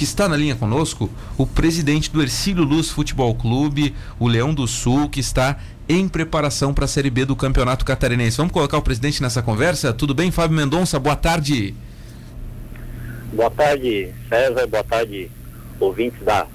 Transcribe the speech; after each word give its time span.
porque 0.00 0.04
está 0.06 0.26
na 0.26 0.34
linha 0.34 0.56
conosco 0.56 1.10
o 1.36 1.46
presidente 1.46 2.10
do 2.10 2.22
Ercílio 2.22 2.64
Luz 2.64 2.88
Futebol 2.88 3.34
Clube, 3.34 3.94
o 4.18 4.26
Leão 4.26 4.54
do 4.54 4.66
Sul, 4.66 5.10
que 5.10 5.20
está 5.20 5.58
em 5.86 6.08
preparação 6.08 6.72
para 6.72 6.86
a 6.86 6.88
Série 6.88 7.10
B 7.10 7.26
do 7.26 7.36
Campeonato 7.36 7.84
Catarinense. 7.84 8.38
Vamos 8.38 8.50
colocar 8.50 8.78
o 8.78 8.82
presidente 8.82 9.20
nessa 9.20 9.42
conversa? 9.42 9.92
Tudo 9.92 10.14
bem, 10.14 10.30
Fábio 10.30 10.56
Mendonça? 10.56 10.98
Boa 10.98 11.16
tarde. 11.16 11.74
Boa 13.34 13.50
tarde, 13.50 14.10
César. 14.26 14.66
Boa 14.66 14.82
tarde, 14.82 15.30
ouvintes 15.78 16.24
da 16.24 16.46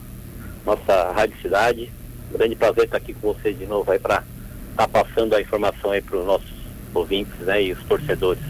nossa 0.65 1.11
Rádio 1.15 1.39
Cidade. 1.39 1.91
Grande 2.31 2.55
prazer 2.55 2.85
estar 2.85 2.97
aqui 2.97 3.13
com 3.13 3.31
você 3.31 3.53
de 3.53 3.67
novo 3.67 3.91
aí 3.91 3.99
para 3.99 4.23
estar 4.71 4.87
tá 4.87 5.03
passando 5.03 5.35
a 5.35 5.41
informação 5.41 5.91
aí 5.91 6.01
para 6.01 6.17
os 6.17 6.25
nossos 6.25 6.51
ouvintes 6.95 7.37
né, 7.41 7.61
e 7.61 7.73
os 7.73 7.83
torcedores 7.83 8.41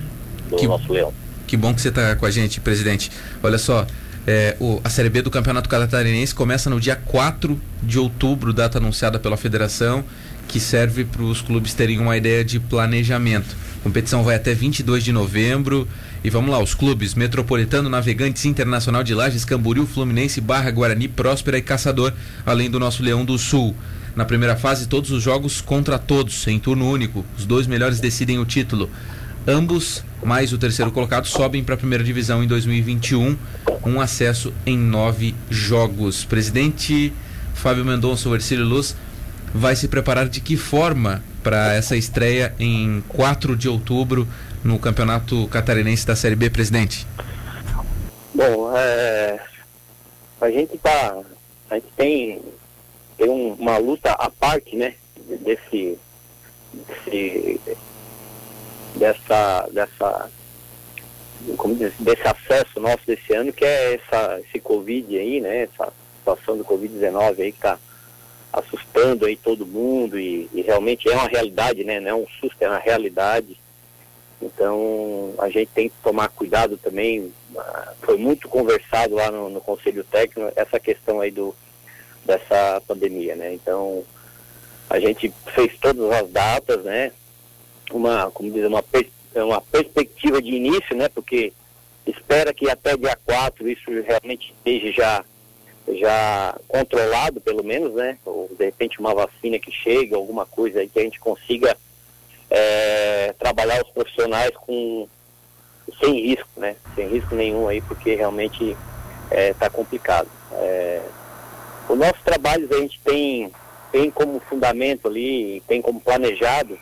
do 0.50 0.56
que, 0.56 0.66
nosso 0.66 0.94
Leão. 0.94 1.14
Que 1.46 1.58
bom 1.58 1.74
que 1.74 1.82
você 1.82 1.90
está 1.90 2.16
com 2.16 2.26
a 2.26 2.32
gente, 2.32 2.62
presidente. 2.62 3.12
Olha 3.44 3.58
só, 3.58 3.86
é, 4.28 4.56
o, 4.60 4.82
a 4.84 4.90
Série 4.90 5.10
B 5.10 5.22
do 5.22 5.30
Campeonato 5.30 5.70
Catarinense 5.70 6.34
começa 6.34 6.70
no 6.70 6.80
dia 6.80 6.96
4 6.96 7.60
de 7.84 8.00
outubro, 8.00 8.52
data 8.52 8.80
anunciada 8.80 9.20
pela 9.20 9.38
federação, 9.38 10.04
que 10.48 10.60
serve 10.60 11.06
para 11.06 11.22
os 11.22 11.42
clubes 11.42 11.74
terem 11.74 12.00
uma 12.00 12.18
ideia 12.18 12.44
de 12.44 12.60
planejamento. 12.60 13.56
A 13.80 13.84
competição 13.84 14.24
vai 14.24 14.36
até 14.36 14.54
22 14.54 15.04
de 15.04 15.12
novembro. 15.12 15.88
E 16.24 16.30
vamos 16.30 16.50
lá, 16.50 16.60
os 16.60 16.74
clubes 16.74 17.14
Metropolitano, 17.14 17.88
Navegantes 17.88 18.46
Internacional 18.46 19.04
de 19.04 19.14
Lages, 19.14 19.46
Camboriú, 19.46 19.86
Fluminense, 19.86 20.42
Barra, 20.42 20.72
Guarani, 20.72 21.08
Próspera 21.08 21.60
e 21.60 21.62
Caçador, 21.62 22.12
além 22.44 22.68
do 22.68 22.80
nosso 22.80 23.04
Leão 23.04 23.24
do 23.24 23.38
Sul. 23.38 23.76
Na 24.16 24.26
primeira 24.26 24.56
fase, 24.56 24.88
todos 24.88 25.12
os 25.12 25.22
jogos 25.22 25.62
contra 25.62 26.00
todos, 26.00 26.48
em 26.48 26.58
turno 26.58 26.90
único. 26.90 27.24
Os 27.38 27.46
dois 27.46 27.68
melhores 27.68 28.00
decidem 28.00 28.40
o 28.40 28.46
título. 28.46 28.90
Ambos, 29.48 30.04
mais 30.26 30.52
o 30.52 30.58
terceiro 30.58 30.92
colocado, 30.92 31.28
sobem 31.28 31.64
para 31.64 31.76
a 31.76 31.78
primeira 31.78 32.04
divisão 32.04 32.44
em 32.44 32.48
2021, 32.48 33.38
um 33.86 34.02
acesso 34.02 34.52
em 34.66 34.76
nove 34.76 35.36
jogos. 35.52 36.26
Presidente 36.26 37.14
Fábio 37.54 37.86
Mendonça, 37.86 38.28
o 38.28 38.34
Ercílio 38.34 38.66
Luz, 38.66 38.96
vai 39.54 39.76
se 39.76 39.88
preparar 39.88 40.28
de 40.28 40.42
que 40.42 40.58
forma 40.58 41.24
para 41.44 41.76
essa 41.76 41.96
estreia 41.96 42.56
em 42.60 43.04
4 43.08 43.56
de 43.56 43.70
outubro 43.70 44.28
no 44.64 44.80
Campeonato 44.80 45.48
Catarinense 45.48 46.08
da 46.08 46.16
Série 46.16 46.36
B, 46.36 46.50
presidente? 46.50 47.06
Bom, 48.34 48.76
é, 48.76 49.40
a 50.42 50.50
gente 50.50 50.76
tá, 50.80 51.20
a 51.70 51.76
gente 51.76 51.88
tem, 51.96 52.42
tem 53.16 53.30
um, 53.30 53.54
uma 53.54 53.78
luta 53.78 54.12
à 54.14 54.30
parte, 54.32 54.76
né, 54.76 54.96
desse, 55.46 56.00
desse 56.74 57.62
dessa, 59.06 59.70
dessa, 59.72 60.32
como 61.58 61.76
diz, 61.76 61.94
desse 62.00 62.28
acesso 62.28 62.80
nosso 62.80 63.06
desse 63.06 63.34
ano, 63.34 63.54
que 63.54 63.64
é 63.64 63.96
essa, 63.96 64.40
esse 64.40 64.60
Covid 64.60 65.18
aí, 65.18 65.40
né, 65.40 65.64
essa 65.64 65.94
situação 66.18 66.58
do 66.58 66.66
Covid-19 66.66 67.40
aí 67.40 67.52
que 67.52 67.58
está 67.58 67.78
assustando 68.52 69.26
aí 69.26 69.36
todo 69.36 69.66
mundo 69.66 70.18
e, 70.18 70.50
e, 70.54 70.62
realmente 70.62 71.08
é 71.08 71.14
uma 71.14 71.28
realidade, 71.28 71.84
né, 71.84 72.00
não 72.00 72.10
é 72.10 72.16
um 72.16 72.28
susto, 72.40 72.60
é 72.62 72.68
uma 72.68 72.80
realidade. 72.80 73.60
Então 74.42 75.34
a 75.38 75.50
gente 75.50 75.70
tem 75.74 75.90
que 75.90 75.96
tomar 76.04 76.30
cuidado 76.30 76.78
também. 76.78 77.32
Foi 78.02 78.18
muito 78.18 78.50
conversado 78.50 79.16
lá 79.16 79.32
no, 79.32 79.50
no 79.50 79.62
Conselho 79.62 80.04
Técnico 80.04 80.52
essa 80.56 80.80
questão 80.80 81.22
aí 81.22 81.32
do, 81.32 81.56
dessa 82.26 82.82
pandemia, 82.88 83.36
né? 83.36 83.54
Então 83.54 84.04
a 84.90 85.00
gente 85.00 85.34
fez 85.54 85.78
todas 85.80 86.12
as 86.12 86.30
datas, 86.30 86.84
né? 86.84 87.12
Uma, 87.92 88.30
como 88.32 88.52
dizer, 88.52 88.68
uma, 88.68 88.84
uma 89.36 89.62
perspectiva 89.62 90.42
de 90.42 90.50
início, 90.50 90.96
né? 90.96 91.10
Porque 91.10 91.54
espera 92.06 92.54
que 92.54 92.70
até 92.70 92.96
dia 92.96 93.18
4 93.26 93.68
isso 93.70 93.90
realmente 93.90 94.54
esteja 94.54 94.92
já, 94.92 95.26
já 95.96 96.56
controlado, 96.68 97.42
pelo 97.42 97.64
menos, 97.64 97.94
né? 97.94 98.18
Ou 98.26 98.50
de 98.58 98.66
repente 98.66 99.00
uma 99.00 99.14
vacina 99.14 99.60
que 99.60 99.72
chegue, 99.72 100.14
alguma 100.14 100.46
coisa 100.46 100.80
aí 100.80 100.88
que 100.88 101.00
a 101.00 101.04
gente 101.04 101.20
consiga 101.20 101.76
é, 102.50 103.34
trabalhar 103.40 103.84
os 103.84 103.92
profissionais 103.92 104.52
com 104.56 105.08
sem 106.00 106.14
risco, 106.22 106.50
né? 106.58 106.76
Sem 106.96 107.08
risco 107.08 107.36
nenhum 107.36 107.68
aí, 107.68 107.82
porque 107.82 108.16
realmente 108.16 108.76
está 109.32 109.66
é, 109.66 109.70
complicado. 109.70 110.30
É, 110.54 111.02
os 111.90 111.98
nossos 111.98 112.22
trabalhos 112.24 112.72
a 112.72 112.78
gente 112.78 113.00
tem, 113.02 113.52
tem 113.92 114.10
como 114.10 114.40
fundamento 114.40 115.08
ali, 115.08 115.62
tem 115.68 115.82
como 115.82 116.00
planejado 116.00 116.78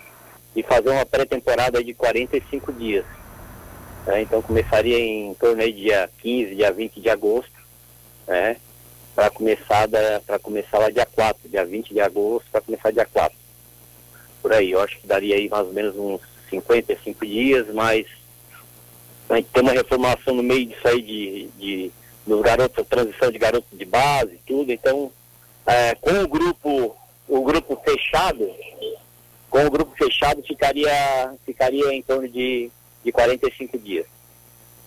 de 0.55 0.63
fazer 0.63 0.89
uma 0.89 1.05
pré-temporada 1.05 1.83
de 1.83 1.93
45 1.93 2.73
dias. 2.73 3.05
Né? 4.05 4.21
Então 4.21 4.41
começaria 4.41 4.99
em 4.99 5.33
torno 5.35 5.61
aí 5.61 5.71
dia 5.71 6.09
15, 6.19 6.55
dia 6.55 6.71
20 6.71 6.99
de 6.99 7.09
agosto, 7.09 7.51
né? 8.27 8.57
Para 9.15 9.29
começar, 9.29 9.87
começar 10.41 10.79
lá 10.79 10.89
dia 10.89 11.05
4, 11.05 11.47
dia 11.47 11.63
20 11.65 11.93
de 11.93 12.01
agosto, 12.01 12.47
para 12.51 12.61
começar 12.61 12.91
dia 12.91 13.05
4 13.05 13.37
por 14.41 14.51
aí. 14.51 14.71
Eu 14.71 14.81
acho 14.81 14.99
que 14.99 15.07
daria 15.07 15.35
aí 15.35 15.47
mais 15.47 15.67
ou 15.67 15.73
menos 15.73 15.95
uns 15.95 16.21
55 16.49 17.25
dias, 17.25 17.67
mas 17.73 18.07
a 19.29 19.35
gente 19.35 19.49
tem 19.49 19.61
uma 19.63 19.71
reformação 19.71 20.35
no 20.35 20.43
meio 20.43 20.65
disso 20.65 20.87
aí 20.87 21.01
de, 21.01 21.47
de 21.57 21.91
dos 22.25 22.41
garotos, 22.41 22.87
transição 22.87 23.31
de 23.31 23.37
garotos 23.37 23.77
de 23.77 23.85
base, 23.85 24.39
tudo, 24.47 24.71
então 24.71 25.11
é, 25.65 25.95
com 25.95 26.23
o 26.23 26.27
grupo, 26.27 26.95
o 27.27 27.41
grupo 27.41 27.81
fechado, 27.83 28.49
com 29.53 29.67
o 29.67 29.69
grupo 29.69 29.95
fechado 29.95 30.41
ficaria, 30.41 30.91
ficaria 31.45 31.93
em 31.93 32.01
torno 32.01 32.27
de, 32.27 32.71
de 33.05 33.11
45 33.11 33.77
dias. 33.77 34.07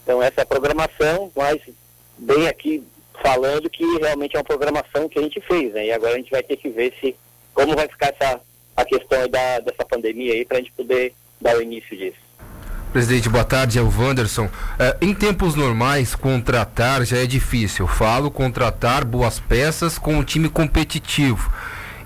Então 0.02 0.20
essa 0.20 0.40
é 0.40 0.42
a 0.42 0.46
programação, 0.46 1.30
mas 1.36 1.60
bem 2.18 2.48
aqui 2.48 2.82
falando 3.22 3.70
que 3.70 3.84
realmente 3.98 4.34
é 4.34 4.40
uma 4.40 4.44
programação 4.44 5.08
que 5.08 5.20
a 5.20 5.22
gente 5.22 5.40
fez, 5.42 5.72
né? 5.72 5.86
E 5.86 5.92
agora 5.92 6.14
a 6.14 6.16
gente 6.16 6.32
vai 6.32 6.42
ter 6.42 6.56
que 6.56 6.68
ver 6.68 6.92
se 7.00 7.14
como 7.54 7.76
vai 7.76 7.86
ficar 7.86 8.08
essa 8.08 8.40
a 8.76 8.84
questão 8.84 9.28
da, 9.28 9.60
dessa 9.60 9.84
pandemia 9.84 10.32
aí 10.32 10.44
para 10.44 10.56
a 10.58 10.60
gente 10.60 10.72
poder 10.72 11.14
dar 11.40 11.56
o 11.56 11.62
início 11.62 11.96
disso. 11.96 12.18
Presidente, 12.92 13.28
boa 13.28 13.44
tarde, 13.44 13.78
é 13.78 13.82
o 13.82 13.88
Wanderson. 13.88 14.50
É, 14.80 14.96
em 15.00 15.14
tempos 15.14 15.54
normais, 15.54 16.16
contratar 16.16 17.04
já 17.04 17.18
é 17.18 17.26
difícil. 17.26 17.86
Falo 17.86 18.32
contratar 18.32 19.04
boas 19.04 19.38
peças 19.38 19.96
com 19.96 20.14
um 20.14 20.24
time 20.24 20.48
competitivo. 20.48 21.52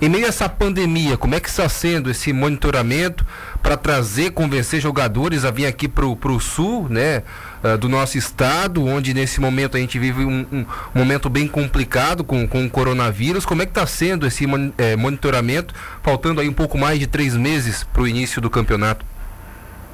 Em 0.01 0.09
meio 0.09 0.25
a 0.25 0.29
essa 0.29 0.49
pandemia, 0.49 1.19
como 1.19 1.35
é 1.35 1.41
que 1.41 1.49
está 1.51 1.69
sendo 1.69 2.11
esse 2.11 2.33
monitoramento 2.33 3.27
para 3.63 3.77
trazer, 3.77 4.31
convencer 4.31 4.81
jogadores 4.81 5.45
a 5.45 5.51
vir 5.51 5.67
aqui 5.67 5.87
para 5.87 6.07
o 6.07 6.41
sul, 6.41 6.89
né, 6.89 7.23
uh, 7.63 7.77
do 7.77 7.87
nosso 7.87 8.17
estado, 8.17 8.83
onde 8.87 9.13
nesse 9.13 9.43
momento 9.43 9.77
a 9.77 9.81
gente 9.81 9.99
vive 9.99 10.25
um, 10.25 10.47
um 10.51 10.67
momento 10.95 11.29
bem 11.29 11.47
complicado 11.47 12.25
com, 12.25 12.49
com 12.49 12.65
o 12.65 12.71
coronavírus. 12.71 13.45
Como 13.45 13.61
é 13.61 13.67
que 13.67 13.73
está 13.73 13.87
sendo 13.87 14.27
esse 14.27 14.47
é, 14.79 14.97
monitoramento, 14.97 15.75
faltando 16.03 16.41
aí 16.41 16.49
um 16.49 16.55
pouco 16.55 16.79
mais 16.79 16.99
de 16.99 17.07
três 17.07 17.37
meses 17.37 17.85
para 17.85 18.01
o 18.01 18.09
início 18.09 18.41
do 18.41 18.49
campeonato? 18.49 19.05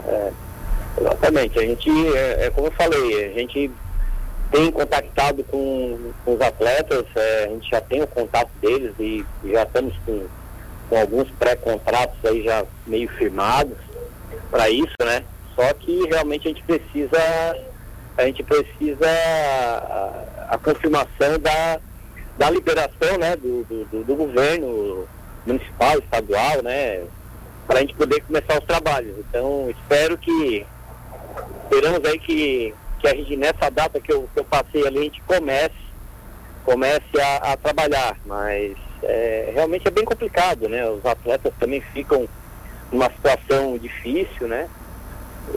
É, 0.07 0.31
exatamente, 1.01 1.59
a 1.59 1.63
gente, 1.63 1.91
é, 2.15 2.47
é 2.47 2.51
como 2.51 2.69
eu 2.69 2.73
falei, 2.73 3.25
a 3.25 3.33
gente 3.33 3.73
tem 4.51 4.71
contactado 4.71 5.43
com, 5.45 6.13
com 6.25 6.35
os 6.35 6.41
atletas, 6.41 7.05
é, 7.15 7.45
a 7.45 7.49
gente 7.49 7.71
já 7.71 7.81
tem 7.81 8.03
o 8.03 8.07
contato 8.07 8.51
deles 8.61 8.93
e, 8.99 9.25
já 9.45 9.63
estamos 9.65 9.95
com, 10.05 10.27
com 10.89 10.97
alguns 10.97 11.29
pré-contratos 11.33 12.17
aí 12.25 12.45
já 12.45 12.65
meio 12.87 13.09
firmados 13.11 13.77
para 14.51 14.71
isso, 14.71 14.95
né? 15.01 15.25
Só 15.55 15.73
que 15.75 16.07
realmente 16.07 16.47
a 16.47 16.51
gente 16.51 16.63
precisa, 16.63 17.19
a 18.17 18.25
gente 18.25 18.43
precisa 18.43 19.09
a, 19.09 20.55
a 20.55 20.59
confirmação 20.59 21.39
da, 21.41 21.81
da 22.39 22.51
liberação 22.51 23.19
né, 23.19 23.37
do, 23.37 23.65
do, 23.65 24.05
do 24.05 24.15
governo 24.15 25.09
municipal, 25.47 25.99
estadual, 25.99 26.63
né? 26.63 27.05
Para 27.67 27.79
a 27.79 27.81
gente 27.81 27.95
poder 27.95 28.21
começar 28.23 28.59
os 28.59 28.65
trabalhos. 28.65 29.17
Então 29.19 29.69
espero 29.71 30.17
que 30.19 30.65
esperamos 31.65 32.05
aí 32.05 32.19
que 32.19 32.75
que 32.99 33.09
a 33.09 33.15
gente, 33.15 33.37
nessa 33.37 33.71
data 33.71 34.01
que 34.01 34.13
eu, 34.13 34.29
que 34.33 34.41
eu 34.41 34.45
passei 34.45 34.87
ali, 34.87 34.99
a 34.99 35.03
gente 35.03 35.23
comece, 35.23 35.75
comece 36.65 37.21
a, 37.21 37.53
a 37.53 37.57
trabalhar. 37.57 38.17
Mas 38.25 38.77
é, 39.03 39.51
realmente 39.55 39.87
é 39.87 39.91
bem 39.91 40.05
complicado, 40.05 40.69
né? 40.69 40.89
Os 40.89 41.05
atletas 41.05 41.53
também 41.59 41.81
ficam 41.93 42.29
numa 42.91 43.11
situação 43.11 43.79
difícil, 43.79 44.49
né? 44.49 44.69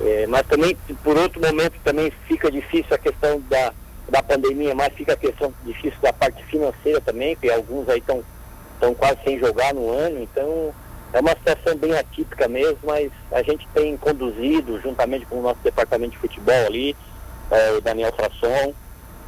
É, 0.01 0.27
mas 0.27 0.45
também, 0.47 0.77
por 1.03 1.17
outro 1.17 1.41
momento, 1.41 1.73
também 1.83 2.11
fica 2.27 2.51
difícil 2.51 2.93
a 2.93 2.97
questão 2.97 3.41
da, 3.49 3.73
da 4.09 4.21
pandemia, 4.21 4.75
mas 4.75 4.93
fica 4.93 5.13
a 5.13 5.17
questão 5.17 5.53
difícil 5.63 5.99
da 6.01 6.13
parte 6.13 6.43
financeira 6.45 7.01
também, 7.01 7.35
porque 7.35 7.49
alguns 7.49 7.89
aí 7.89 7.99
estão 7.99 8.23
estão 8.79 8.95
quase 8.95 9.17
sem 9.25 9.37
jogar 9.37 9.73
no 9.73 9.91
ano, 9.91 10.23
então 10.23 10.73
é 11.11 11.19
uma 11.19 11.31
situação 11.31 11.75
bem 11.75 11.93
atípica 11.97 12.47
mesmo, 12.47 12.79
mas 12.83 13.11
a 13.31 13.43
gente 13.43 13.67
tem 13.73 13.97
conduzido, 13.97 14.79
juntamente 14.79 15.25
com 15.25 15.39
o 15.39 15.41
nosso 15.41 15.59
departamento 15.61 16.11
de 16.11 16.17
futebol 16.17 16.65
ali, 16.65 16.95
é, 17.51 17.71
o 17.71 17.81
Daniel 17.81 18.13
Frasson 18.13 18.73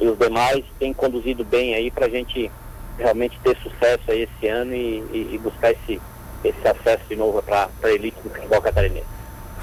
e 0.00 0.06
os 0.06 0.18
demais 0.18 0.64
têm 0.78 0.92
conduzido 0.92 1.44
bem 1.44 1.74
aí 1.74 1.90
para 1.90 2.06
a 2.06 2.08
gente 2.08 2.50
realmente 2.98 3.38
ter 3.42 3.56
sucesso 3.58 4.02
aí 4.08 4.22
esse 4.22 4.48
ano 4.48 4.74
e, 4.74 5.02
e, 5.12 5.30
e 5.32 5.38
buscar 5.38 5.72
esse, 5.72 6.00
esse 6.44 6.68
acesso 6.68 7.02
de 7.08 7.16
novo 7.16 7.42
para 7.42 7.68
a 7.82 7.90
elite 7.90 8.16
do 8.22 8.30
futebol 8.30 8.60
catarinense. 8.60 9.06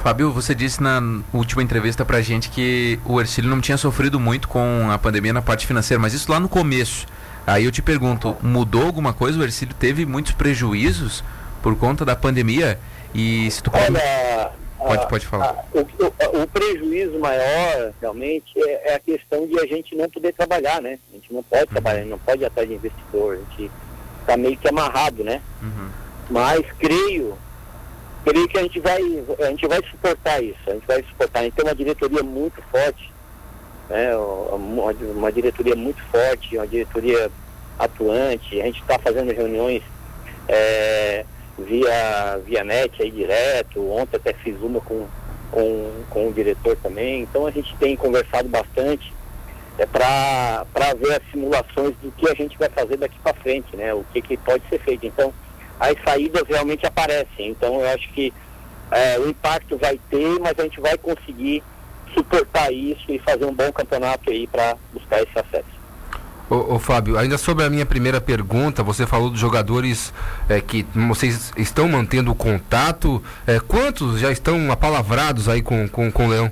Fábio, 0.01 0.31
você 0.31 0.55
disse 0.55 0.81
na 0.81 1.01
última 1.33 1.61
entrevista 1.61 2.05
pra 2.05 2.21
gente 2.21 2.49
que 2.49 2.97
o 3.05 3.19
Ercílio 3.19 3.49
não 3.49 3.59
tinha 3.59 3.77
sofrido 3.77 4.17
muito 4.17 4.47
com 4.47 4.89
a 4.89 4.97
pandemia 4.97 5.33
na 5.33 5.41
parte 5.41 5.67
financeira, 5.67 6.01
mas 6.01 6.13
isso 6.13 6.31
lá 6.31 6.39
no 6.39 6.47
começo. 6.47 7.05
Aí 7.45 7.65
eu 7.65 7.71
te 7.71 7.81
pergunto, 7.81 8.35
mudou 8.41 8.85
alguma 8.85 9.11
coisa? 9.11 9.37
O 9.39 9.43
Ercílio 9.43 9.75
teve 9.77 10.05
muitos 10.05 10.31
prejuízos 10.31 11.21
por 11.61 11.75
conta 11.75 12.05
da 12.05 12.15
pandemia? 12.15 12.79
E 13.13 13.51
se 13.51 13.61
tu 13.61 13.71
pode... 13.71 13.91
Olha, 13.91 14.51
pode, 14.87 15.09
pode 15.09 15.25
falar. 15.25 15.49
A, 15.49 15.77
o, 15.77 15.81
o, 15.81 16.43
o, 16.43 16.47
prejuízo 16.47 17.19
maior, 17.19 17.93
realmente, 17.99 18.51
é, 18.57 18.91
é, 18.91 18.95
a 18.95 18.99
questão 18.99 19.47
de 19.47 19.59
a 19.59 19.65
gente 19.65 19.95
não 19.95 20.09
poder 20.09 20.33
trabalhar, 20.33 20.81
né? 20.81 20.99
A 21.11 21.15
gente 21.15 21.33
não 21.33 21.43
pode 21.43 21.63
uhum. 21.63 21.69
trabalhar, 21.69 22.05
não 22.05 22.19
pode 22.19 22.41
ir 22.41 22.45
atrás 22.45 22.67
de 22.67 22.75
investidor, 22.75 23.35
a 23.35 23.37
gente 23.37 23.71
está 24.21 24.37
meio 24.37 24.57
que 24.57 24.67
amarrado, 24.67 25.23
né? 25.23 25.41
Uhum. 25.61 25.89
Mas 26.29 26.65
creio, 26.77 27.37
creio 28.23 28.47
que 28.47 28.57
a 28.57 28.63
gente 28.63 28.79
vai, 28.79 29.01
a 29.39 29.49
gente 29.49 29.67
vai 29.67 29.81
suportar 29.89 30.43
isso, 30.43 30.59
a 30.67 30.71
gente 30.71 30.87
vai 30.87 31.03
suportar. 31.03 31.39
A 31.39 31.43
gente 31.43 31.53
tem 31.53 31.65
uma 31.65 31.75
diretoria 31.75 32.23
muito 32.23 32.61
forte, 32.71 33.11
né? 33.89 34.15
uma, 34.15 34.91
uma 34.91 35.31
diretoria 35.31 35.75
muito 35.75 36.01
forte, 36.11 36.57
uma 36.57 36.67
diretoria 36.67 37.31
atuante, 37.77 38.61
a 38.61 38.65
gente 38.65 38.81
está 38.81 38.99
fazendo 38.99 39.31
reuniões 39.31 39.81
é, 40.47 41.25
via, 41.59 42.39
via 42.45 42.63
net 42.63 43.01
aí 43.01 43.11
direto, 43.11 43.91
ontem 43.91 44.17
até 44.17 44.33
fiz 44.33 44.59
uma 44.61 44.79
com, 44.81 45.07
com, 45.51 45.91
com 46.09 46.27
o 46.29 46.33
diretor 46.33 46.77
também, 46.77 47.21
então 47.21 47.45
a 47.45 47.51
gente 47.51 47.75
tem 47.77 47.95
conversado 47.95 48.47
bastante 48.49 49.13
é, 49.79 49.85
para 49.85 50.93
ver 50.95 51.13
as 51.13 51.31
simulações 51.31 51.95
do 52.01 52.11
que 52.11 52.29
a 52.29 52.33
gente 52.33 52.57
vai 52.57 52.69
fazer 52.69 52.97
daqui 52.97 53.17
para 53.19 53.33
frente, 53.35 53.75
né? 53.77 53.93
O 53.93 54.03
que, 54.11 54.21
que 54.21 54.35
pode 54.35 54.61
ser 54.67 54.79
feito. 54.79 55.05
Então, 55.05 55.33
as 55.79 55.95
saídas 56.03 56.43
realmente 56.47 56.85
aparecem. 56.85 57.47
Então, 57.49 57.79
eu 57.79 57.89
acho 57.89 58.11
que 58.11 58.33
é, 58.91 59.17
o 59.17 59.29
impacto 59.29 59.77
vai 59.77 59.97
ter, 60.09 60.37
mas 60.39 60.59
a 60.59 60.63
gente 60.63 60.81
vai 60.81 60.97
conseguir 60.97 61.63
suportar 62.13 62.73
isso 62.73 63.09
e 63.09 63.19
fazer 63.19 63.45
um 63.45 63.53
bom 63.53 63.71
campeonato 63.71 64.29
aí 64.29 64.47
para 64.47 64.75
buscar 64.93 65.21
esse 65.21 65.39
acesso. 65.39 65.78
Ô, 66.49 66.75
ô, 66.75 66.79
Fábio, 66.79 67.17
ainda 67.17 67.37
sobre 67.37 67.63
a 67.63 67.69
minha 67.69 67.85
primeira 67.85 68.19
pergunta, 68.19 68.81
você 68.81 69.05
falou 69.05 69.29
dos 69.29 69.39
jogadores 69.39 70.11
é, 70.49 70.59
que 70.59 70.83
vocês 70.95 71.53
estão 71.55 71.87
mantendo 71.87 72.33
contato. 72.33 73.23
É, 73.45 73.59
quantos 73.59 74.19
já 74.19 74.31
estão 74.31 74.71
apalavrados 74.71 75.47
aí 75.47 75.61
com, 75.61 75.87
com, 75.87 76.11
com 76.11 76.25
o 76.25 76.29
Leão? 76.29 76.51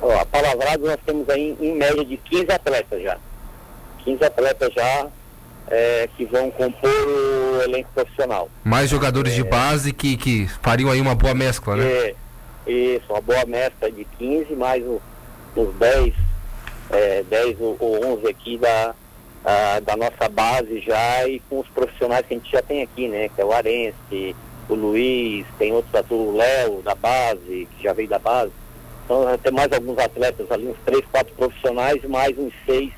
Ó, 0.00 0.20
apalavrados 0.20 0.86
nós 0.86 0.98
temos 1.06 1.26
aí 1.30 1.56
em 1.58 1.74
média 1.74 2.04
de 2.04 2.18
15 2.18 2.52
atletas 2.52 3.02
já. 3.02 3.16
15 4.04 4.24
atletas 4.24 4.74
já 4.74 5.06
é, 5.70 6.08
que 6.14 6.26
vão 6.26 6.50
compor 6.50 6.90
o 6.90 7.62
elenco 7.62 7.88
profissional. 7.94 8.50
Mais 8.62 8.90
jogadores 8.90 9.32
de 9.34 9.40
é. 9.40 9.44
base 9.44 9.92
que, 9.94 10.18
que 10.18 10.46
fariam 10.60 10.90
aí 10.90 11.00
uma 11.00 11.14
boa 11.14 11.32
mescla, 11.32 11.76
né? 11.76 11.84
É, 11.86 12.14
isso, 12.66 13.06
uma 13.08 13.22
boa 13.22 13.46
mescla 13.46 13.90
de 13.90 14.04
15, 14.18 14.54
mais 14.54 14.84
os, 14.86 15.00
os 15.56 15.74
10 15.76 16.14
é, 16.92 17.22
10 17.22 17.56
ou 17.60 17.78
11 17.80 18.28
aqui 18.28 18.58
da, 18.58 18.94
a, 19.44 19.80
da 19.80 19.96
nossa 19.96 20.28
base 20.28 20.80
já 20.80 21.26
e 21.26 21.40
com 21.48 21.60
os 21.60 21.68
profissionais 21.68 22.24
que 22.26 22.34
a 22.34 22.36
gente 22.36 22.52
já 22.52 22.62
tem 22.62 22.82
aqui, 22.82 23.08
né? 23.08 23.28
Que 23.28 23.40
é 23.40 23.44
o 23.44 23.52
Arense, 23.52 24.36
o 24.68 24.74
Luiz, 24.74 25.46
tem 25.58 25.72
outros, 25.72 26.04
o 26.10 26.36
Léo 26.36 26.82
da 26.82 26.94
base, 26.94 27.68
que 27.76 27.82
já 27.82 27.92
veio 27.92 28.08
da 28.08 28.18
base. 28.18 28.52
Então 29.04 29.26
tem 29.42 29.52
mais 29.52 29.72
alguns 29.72 29.98
atletas 29.98 30.50
ali, 30.50 30.68
uns 30.68 30.78
três, 30.84 31.04
quatro 31.10 31.34
profissionais 31.34 32.02
mais 32.04 32.38
uns 32.38 32.52
seis 32.64 32.92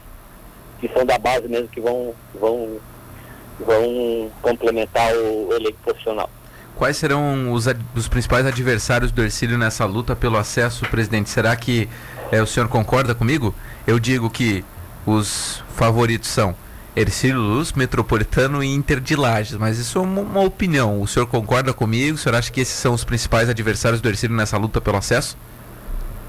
que 0.81 0.89
são 0.93 1.07
da 1.07 1.19
base 1.19 1.49
mesmo 1.49 1.69
que 1.69 1.81
vão, 1.81 2.15
vão, 2.39 2.77
vão 3.59 4.31
complementar 4.43 5.15
o, 5.15 5.49
o 5.49 5.55
elenco 5.55 5.79
profissional. 5.83 6.29
Quais 6.77 6.97
serão 6.97 7.53
os, 7.53 7.67
os 7.95 8.09
principais 8.09 8.45
adversários 8.45 9.13
do 9.13 9.23
Ercílio 9.23 9.57
nessa 9.57 9.85
luta 9.87 10.17
pelo 10.17 10.37
acesso, 10.37 10.85
presidente? 10.91 11.31
Será 11.31 11.55
que 11.55 11.89
é, 12.35 12.43
o 12.43 12.47
senhor 12.47 12.69
concorda 12.69 13.15
comigo? 13.15 13.55
Eu 13.87 13.99
digo 13.99 14.29
que 14.29 14.65
os 15.07 15.63
favoritos 15.77 16.29
são 16.29 16.57
Ercílio 16.97 17.41
Luz, 17.41 17.73
Metropolitano 17.73 18.63
e 18.63 18.75
Inter 18.75 19.01
de 19.01 19.15
Lages, 19.15 19.57
mas 19.57 19.79
isso 19.79 19.99
é 19.99 20.01
uma, 20.03 20.21
uma, 20.21 20.43
opinião. 20.43 21.01
O 21.01 21.07
senhor 21.07 21.27
concorda 21.27 21.73
comigo? 21.73 22.17
O 22.17 22.19
senhor 22.19 22.35
acha 22.37 22.51
que 22.51 22.61
esses 22.61 22.75
são 22.75 22.93
os 22.93 23.05
principais 23.05 23.49
adversários 23.49 24.01
do 24.01 24.09
Ercílio 24.09 24.37
nessa 24.37 24.57
luta 24.57 24.81
pelo 24.81 24.97
acesso? 24.97 25.37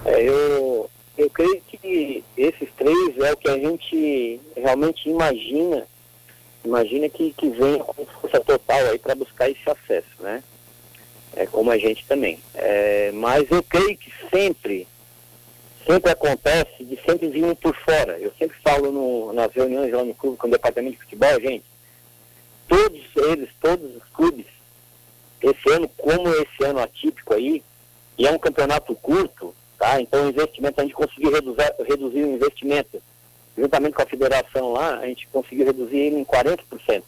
É, 0.05 0.21
eu, 0.21 0.89
eu 1.17 1.29
creio 1.29 1.61
que 1.67 2.23
esses 2.37 2.69
três 2.77 3.17
é 3.19 3.33
o 3.33 3.37
que 3.37 3.49
a 3.49 3.57
gente 3.57 4.39
realmente 4.55 5.09
imagina, 5.09 5.87
imagina 6.63 7.09
que, 7.09 7.33
que 7.35 7.49
vem 7.49 7.79
com 7.79 8.05
força 8.21 8.39
total 8.41 8.79
aí 8.91 8.99
para 8.99 9.15
buscar 9.15 9.49
esse 9.49 9.67
acesso, 9.67 10.07
né? 10.19 10.43
É 11.35 11.45
como 11.47 11.71
a 11.71 11.77
gente 11.77 12.05
também. 12.07 12.39
É, 12.53 13.11
mas 13.13 13.49
eu 13.49 13.61
creio 13.63 13.97
que 13.97 14.11
sempre 14.31 14.87
sempre 15.85 16.11
acontece 16.11 16.83
de 16.83 16.99
sempre 17.05 17.29
vir 17.29 17.45
um 17.45 17.55
por 17.55 17.75
fora. 17.77 18.17
Eu 18.19 18.33
sempre 18.37 18.57
falo 18.61 18.91
no, 18.91 19.33
nas 19.33 19.51
reuniões 19.53 19.91
lá 19.91 20.03
no 20.03 20.13
clube 20.13 20.37
com 20.37 20.47
o 20.47 20.51
departamento 20.51 20.97
de 20.97 21.03
futebol, 21.03 21.39
gente, 21.39 21.65
todos 22.67 23.01
eles, 23.15 23.49
todos 23.61 23.95
os 23.95 24.03
clubes, 24.13 24.45
esse 25.41 25.69
ano, 25.71 25.87
como 25.97 26.29
esse 26.29 26.63
ano 26.63 26.79
atípico 26.79 27.33
aí, 27.33 27.63
e 28.17 28.25
é 28.25 28.31
um 28.31 28.39
campeonato 28.39 28.95
curto, 28.95 29.53
tá? 29.77 30.01
Então 30.01 30.25
o 30.25 30.29
investimento, 30.29 30.79
a 30.79 30.83
gente 30.83 30.95
conseguiu 30.95 31.31
reduzir, 31.31 31.75
reduzir 31.87 32.23
o 32.23 32.33
investimento, 32.33 33.01
juntamente 33.57 33.93
com 33.93 34.01
a 34.01 34.07
federação 34.07 34.73
lá, 34.73 34.97
a 34.97 35.05
gente 35.05 35.27
conseguiu 35.27 35.65
reduzir 35.65 35.97
ele 35.97 36.17
em 36.17 36.25
40%. 36.25 37.03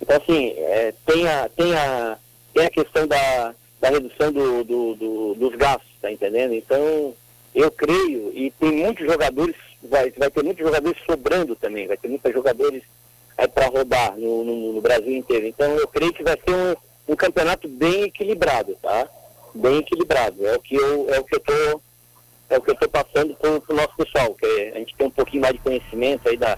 Então 0.00 0.16
assim, 0.16 0.54
é, 0.56 0.94
tem, 1.04 1.28
a, 1.28 1.48
tem, 1.48 1.74
a, 1.74 2.18
tem 2.54 2.66
a 2.66 2.70
questão 2.70 3.06
da, 3.06 3.54
da 3.80 3.90
redução 3.90 4.32
do, 4.32 4.64
do, 4.64 4.94
do, 4.94 5.34
dos 5.34 5.54
gastos, 5.56 5.90
tá 6.00 6.10
entendendo? 6.10 6.54
Então 6.54 7.14
eu 7.54 7.70
creio, 7.70 8.32
e 8.34 8.50
tem 8.52 8.72
muitos 8.72 9.06
jogadores, 9.06 9.56
vai, 9.82 10.10
vai 10.10 10.30
ter 10.30 10.42
muitos 10.42 10.64
jogadores 10.64 11.02
sobrando 11.04 11.56
também, 11.56 11.86
vai 11.86 11.96
ter 11.96 12.08
muitos 12.08 12.32
jogadores 12.32 12.82
aí 13.36 13.48
para 13.48 13.66
rodar 13.66 14.16
no, 14.16 14.44
no, 14.44 14.72
no, 14.74 14.80
Brasil 14.80 15.16
inteiro. 15.16 15.46
Então 15.46 15.68
eu 15.76 15.88
creio 15.88 16.12
que 16.12 16.22
vai 16.22 16.36
ser 16.36 16.54
um, 16.54 17.12
um 17.12 17.16
campeonato 17.16 17.68
bem 17.68 18.04
equilibrado, 18.04 18.76
tá? 18.80 19.08
Bem 19.54 19.78
equilibrado. 19.78 20.46
É 20.46 20.54
o 20.54 20.60
que 20.60 20.76
eu, 20.76 21.12
é 21.12 21.18
o 21.18 21.24
que 21.24 21.34
eu 21.34 21.40
tô, 21.40 21.80
é 22.50 22.58
o 22.58 22.60
que 22.60 22.70
eu 22.70 22.76
tô 22.76 22.88
passando 22.88 23.34
para 23.34 23.50
o 23.50 23.76
nosso 23.76 23.96
pessoal, 23.96 24.34
que 24.34 24.72
a 24.74 24.78
gente 24.78 24.94
tem 24.94 25.06
um 25.06 25.10
pouquinho 25.10 25.42
mais 25.42 25.54
de 25.54 25.60
conhecimento 25.60 26.28
aí 26.28 26.36
da, 26.36 26.56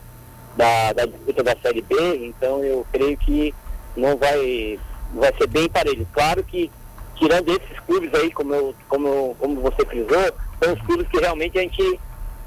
da, 0.56 0.92
da 0.92 1.06
disputa 1.06 1.42
da 1.42 1.56
Série 1.62 1.82
B, 1.82 1.94
então 2.26 2.62
eu 2.62 2.86
creio 2.92 3.16
que 3.16 3.54
não 3.96 4.16
vai, 4.16 4.78
vai 5.14 5.34
ser 5.36 5.46
bem 5.46 5.68
parelho. 5.68 6.06
Claro 6.12 6.42
que 6.44 6.70
tirando 7.16 7.50
esses 7.50 7.78
clubes 7.86 8.12
aí, 8.14 8.30
como, 8.32 8.54
eu, 8.54 8.74
como, 8.88 9.34
como 9.38 9.60
você 9.60 9.84
frisou, 9.86 10.32
são 10.62 10.74
os 10.74 10.80
clubes 10.82 11.06
que 11.08 11.18
realmente 11.18 11.58
a 11.58 11.62
gente 11.62 12.00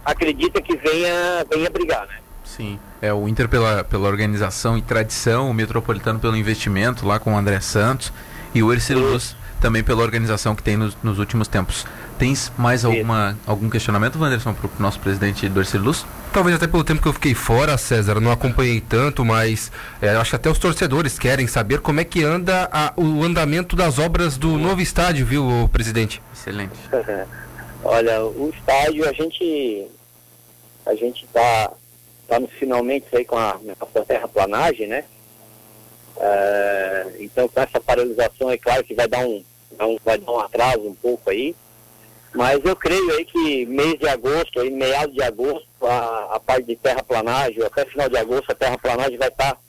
acredita 0.06 0.62
que 0.62 0.75
venha, 0.77 1.45
venha 1.50 1.69
brigar, 1.69 2.07
né? 2.07 2.15
Sim, 2.44 2.79
é 3.01 3.12
o 3.12 3.27
Inter 3.27 3.50
pela, 3.50 3.83
pela 3.83 4.07
organização 4.07 4.77
e 4.77 4.81
tradição, 4.81 5.50
o 5.50 5.53
Metropolitano 5.53 6.19
pelo 6.19 6.38
investimento 6.38 7.05
lá 7.05 7.19
com 7.19 7.34
o 7.34 7.38
André 7.38 7.60
Santos 7.60 8.13
e 8.53 8.62
o 8.62 8.72
Ercílio 8.72 9.12
Luz 9.12 9.36
também 9.60 9.84
pela 9.84 10.03
organização 10.03 10.55
que 10.55 10.62
tem 10.62 10.77
nos, 10.77 10.95
nos 11.01 11.17
últimos 11.17 11.48
tempos. 11.48 11.88
Tens 12.19 12.51
mais 12.57 12.86
alguma, 12.86 13.36
algum 13.48 13.69
questionamento, 13.69 14.19
Wanderson, 14.19 14.53
para 14.53 14.67
o 14.67 14.72
nosso 14.79 15.00
presidente 15.00 15.50
do 15.50 15.60
Ercílio 15.60 15.88
Luz? 15.88 16.05
Talvez 16.31 16.55
até 16.55 16.67
pelo 16.67 16.84
tempo 16.84 17.01
que 17.01 17.07
eu 17.07 17.13
fiquei 17.13 17.34
fora, 17.34 17.77
César, 17.77 18.19
não 18.22 18.31
acompanhei 18.31 18.79
tanto, 18.79 19.25
mas 19.25 19.72
é, 20.01 20.10
acho 20.15 20.29
que 20.29 20.36
até 20.36 20.50
os 20.50 20.60
torcedores 20.60 21.17
querem 21.17 21.48
saber 21.48 21.79
como 21.79 22.00
é 22.00 22.03
que 22.03 22.24
anda 22.24 22.69
a, 22.72 22.93
o 22.95 23.24
andamento 23.24 23.75
das 23.75 23.98
obras 23.98 24.38
do 24.38 24.57
novo 24.57 24.81
estádio, 24.81 25.25
viu, 25.25 25.69
presidente? 25.74 26.22
Excelente. 26.34 26.75
Olha, 27.88 28.25
o 28.25 28.50
estádio 28.50 29.08
a 29.08 29.13
gente 29.13 29.88
a 30.88 30.96
gente 30.96 31.24
está 31.24 31.72
tá 32.27 32.39
nos 32.39 32.50
finalmente 32.54 33.06
aí 33.15 33.24
com 33.24 33.38
a, 33.38 33.60
com 33.80 34.00
a 34.00 34.04
terraplanagem, 34.04 34.88
né? 34.88 35.06
É, 36.18 37.08
então 37.20 37.48
com 37.48 37.62
essa 37.62 37.80
paralisação 37.80 38.50
é 38.50 38.58
claro 38.58 38.84
que 38.84 38.96
vai 38.96 39.08
dar 39.08 39.20
um, 39.20 39.44
vai 40.04 40.18
dar 40.18 40.32
um 40.32 40.39
atraso 40.39 40.82
um 40.82 40.96
pouco 40.96 41.30
aí. 41.30 41.56
Mas 42.34 42.60
eu 42.65 42.75
creio 42.75 43.12
aí 43.12 43.24
que 43.24 43.68
mês 43.68 44.00
de 44.00 44.08
agosto, 44.08 44.60
aí, 44.60 44.72
meados 44.72 45.13
de 45.13 45.22
agosto, 45.22 45.68
a, 45.84 46.36
a 46.36 46.39
parte 46.39 46.65
de 46.65 46.75
terraplanagem, 46.75 47.63
até 47.63 47.86
final 47.86 48.10
de 48.10 48.18
agosto 48.18 48.51
a 48.51 48.56
terraplanagem 48.56 49.18
vai 49.18 49.27
estar, 49.27 49.54
tá, 49.54 49.60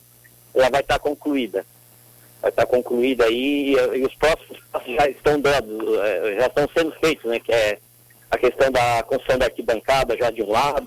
ela 0.55 0.71
vai 0.71 0.81
estar 0.81 0.95
tá 0.95 0.99
concluída. 0.99 1.67
Vai 2.41 2.51
estar 2.51 2.65
tá 2.65 2.73
concluída 2.73 3.27
aí 3.27 3.75
e, 3.75 3.99
e, 3.99 4.07
os 4.07 4.15
próximos 4.15 4.59
passos 4.73 4.95
já 4.95 5.07
estão 5.07 5.39
dando, 5.39 6.03
é, 6.03 6.37
já 6.41 6.47
estão 6.47 6.67
sendo 6.75 6.93
feitos, 6.93 7.31
né? 7.31 7.39
Que 7.39 7.53
é 7.53 7.79
a 8.31 8.39
questão 8.39 8.71
da 8.71 9.03
construção 9.05 9.39
da 9.39 9.47
arquibancada 9.47 10.17
já 10.17 10.31
de 10.31 10.43
um 10.43 10.51
lado. 10.51 10.87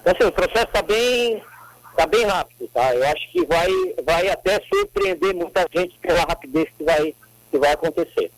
Então, 0.00 0.12
assim, 0.14 0.28
o 0.28 0.32
processo 0.32 0.66
está 0.66 0.82
bem, 0.82 1.42
tá 1.96 2.06
bem 2.06 2.24
rápido, 2.24 2.68
tá? 2.72 2.94
Eu 2.94 3.06
acho 3.08 3.32
que 3.32 3.44
vai, 3.46 3.68
vai 4.04 4.28
até 4.28 4.60
surpreender 4.72 5.34
muita 5.34 5.66
gente 5.74 5.98
pela 6.00 6.20
rapidez 6.20 6.68
que 6.76 6.84
vai, 6.84 7.14
que 7.50 7.58
vai 7.58 7.72
acontecer. 7.72 8.30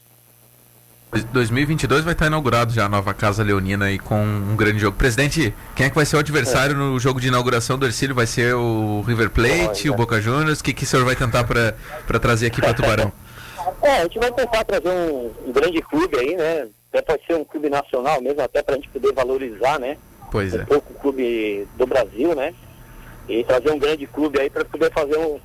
2022 1.33 2.04
vai 2.04 2.12
estar 2.12 2.26
inaugurado 2.26 2.73
já 2.73 2.85
a 2.85 2.88
nova 2.88 3.14
Casa 3.14 3.42
Leonina 3.42 3.87
aí 3.87 3.99
com 3.99 4.23
um 4.23 4.54
grande 4.54 4.78
jogo. 4.78 4.97
Presidente, 4.97 5.54
quem 5.75 5.87
é 5.87 5.88
que 5.88 5.95
vai 5.95 6.04
ser 6.04 6.16
o 6.16 6.18
adversário 6.18 6.75
é. 6.75 6.78
no 6.78 6.99
jogo 7.00 7.18
de 7.18 7.28
inauguração 7.28 7.78
do 7.78 7.87
Ercílio? 7.87 8.14
Vai 8.14 8.26
ser 8.26 8.54
o 8.54 9.02
River 9.07 9.30
Plate, 9.30 9.88
Olha. 9.88 9.92
o 9.92 9.97
Boca 9.97 10.21
Juniors? 10.21 10.61
O 10.61 10.64
que, 10.64 10.75
que 10.75 10.85
o 10.85 10.87
senhor 10.87 11.07
vai 11.07 11.16
tentar 11.16 11.45
para 11.45 12.18
trazer 12.18 12.49
aqui 12.49 12.61
para 12.61 12.75
Tubarão? 12.75 13.12
É, 13.83 13.99
a 13.99 14.02
gente 14.04 14.18
vai 14.18 14.33
tentar 14.33 14.64
trazer 14.64 14.88
um, 14.88 15.30
um 15.47 15.52
grande 15.52 15.83
clube 15.83 16.16
aí, 16.16 16.35
né? 16.35 16.68
Até 16.90 17.02
pode 17.02 17.26
ser 17.26 17.35
um 17.35 17.45
clube 17.45 17.68
nacional 17.68 18.21
mesmo, 18.21 18.40
até 18.40 18.62
para 18.62 18.75
a 18.75 18.76
gente 18.76 18.88
poder 18.88 19.12
valorizar, 19.12 19.78
né? 19.78 19.97
Pois 20.30 20.54
um 20.54 20.61
é. 20.61 20.64
pouco 20.64 20.92
o 20.92 20.97
clube 20.97 21.66
do 21.76 21.87
Brasil, 21.87 22.35
né? 22.35 22.54
E 23.28 23.45
trazer 23.45 23.71
um 23.71 23.78
grande 23.78 24.07
clube 24.07 24.40
aí 24.40 24.49
para 24.49 24.64
poder 24.64 24.90
fazer 24.92 25.18
um, 25.18 25.38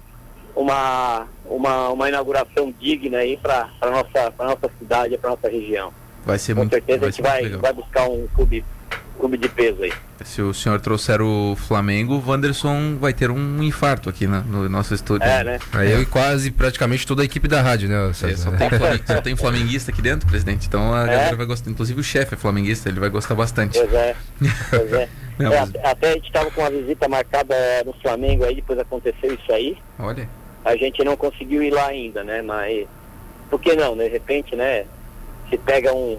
uma, 0.56 1.28
uma, 1.46 1.90
uma 1.90 2.10
inauguração 2.10 2.74
digna 2.80 3.18
aí 3.20 3.36
para 3.36 3.70
a 3.82 3.90
nossa, 3.90 4.32
pra 4.32 4.46
nossa 4.46 4.72
cidade, 4.80 5.18
para 5.18 5.32
nossa 5.32 5.50
região. 5.50 5.94
Vai 6.26 6.40
ser 6.40 6.54
Com 6.54 6.62
muito, 6.62 6.72
certeza 6.72 6.98
a 6.98 7.02
vai 7.02 7.12
gente 7.12 7.22
vai, 7.22 7.42
legal. 7.42 7.60
vai 7.60 7.74
buscar 7.74 8.10
um 8.10 8.28
clube, 8.34 8.64
clube 9.20 9.38
de 9.38 9.50
peso 9.50 9.84
aí. 9.84 9.94
Se 10.24 10.42
o 10.42 10.54
senhor 10.54 10.80
trouxer 10.80 11.22
o 11.22 11.56
Flamengo, 11.56 12.16
o 12.16 12.30
Wanderson 12.30 12.98
vai 13.00 13.14
ter 13.14 13.30
um 13.30 13.62
infarto 13.62 14.10
aqui 14.10 14.26
na- 14.26 14.42
no 14.42 14.68
nosso 14.70 14.94
estúdio. 14.94 15.28
É, 15.28 15.44
né? 15.44 15.60
Aí 15.74 15.92
eu 15.92 16.02
e 16.02 16.06
quase 16.06 16.50
praticamente 16.50 17.06
toda 17.06 17.22
a 17.22 17.26
equipe 17.26 17.48
da 17.48 17.62
rádio, 17.62 17.90
né? 17.90 18.10
É, 18.10 18.14
só, 18.14 18.28
tem 18.52 18.70
só 19.06 19.22
tem 19.22 19.36
flamenguista 19.36 19.92
aqui 19.92 20.02
dentro, 20.02 20.28
presidente. 20.28 20.68
Então 20.68 20.94
a 20.94 21.04
É. 21.04 21.08
galera 21.08 21.36
vai 21.36 21.46
gostar. 21.46 21.70
Inclusive 21.70 22.00
o 22.00 22.04
chefe 22.04 22.34
é 22.36 22.38
flamenguista, 22.38 22.90
ele 22.90 23.00
vai 23.00 23.10
gostar 23.10 23.36
bastante. 23.36 23.78
Pois 23.78 23.94
é, 23.94 24.16
pois 24.70 24.94
é. 24.94 25.10
Não, 25.38 25.52
É, 25.52 25.60
mas- 25.60 25.70
até- 25.70 25.90
Até 25.90 26.10
a 26.10 26.14
gente 26.14 26.28
estava 26.28 26.52
com 26.52 26.62
uma 26.62 26.70
visita 26.70 27.08
marcada 27.10 27.56
no 27.86 27.94
Flamengo 27.94 28.44
aí, 28.46 28.56
depois 28.56 28.78
aconteceu 28.80 29.34
isso 29.34 29.52
aí. 29.52 29.78
Olha. 30.00 30.30
A 30.64 30.76
gente 30.78 31.04
não 31.04 31.18
conseguiu 31.18 31.62
ir 31.62 31.72
lá 31.72 31.88
ainda, 31.88 32.24
né? 32.24 32.42
Mas 32.42 32.88
por 33.50 33.60
que 33.60 33.76
não? 33.76 33.98
De 33.98 34.08
repente, 34.08 34.56
né? 34.56 34.86
Se 35.50 35.58
pega 35.58 35.94
um. 35.94 36.18